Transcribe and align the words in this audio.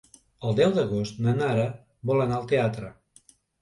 El 0.47 0.55
deu 0.59 0.73
d'agost 0.77 1.21
na 1.27 1.35
Nara 1.43 1.69
vol 2.13 2.27
anar 2.29 2.43
al 2.43 2.53
teatre. 2.57 2.95